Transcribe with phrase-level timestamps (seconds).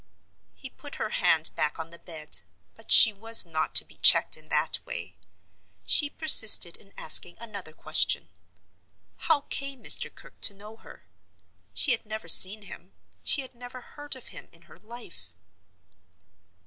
[0.55, 2.39] He put her hand back on the bed,
[2.75, 5.15] but she was not to be checked in that way.
[5.85, 10.09] She persisted in asking another question.—How came Mr.
[10.09, 11.03] Kirke to know her?
[11.75, 12.93] She had never seen him;
[13.23, 15.35] she had never heard of him in her life.